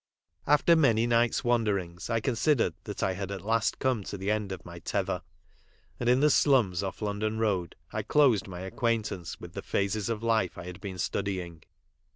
After 0.47 0.75
many 0.75 1.05
nights' 1.05 1.43
wanderings 1.43 2.09
I 2.09 2.19
considered 2.21 2.73
that 2.85 3.03
I 3.03 3.13
had 3.13 3.29
at 3.29 3.43
last 3.45 3.77
come 3.77 4.03
to 4.05 4.17
the 4.17 4.31
end 4.31 4.51
of 4.51 4.65
my 4.65 4.79
tether, 4.79 5.21
and 5.99 6.09
in 6.09 6.21
the 6.21 6.31
slums 6.31 6.81
off 6.81 7.03
London 7.03 7.37
road 7.37 7.75
I 7.93 8.01
closed 8.01 8.47
my 8.47 8.61
acquaint 8.61 9.11
ance 9.11 9.39
with 9.39 9.53
the 9.53 9.61
phases 9.61 10.09
of 10.09 10.23
life 10.23 10.57
I 10.57 10.65
had 10.65 10.81
been 10.81 10.97
studying. 10.97 11.61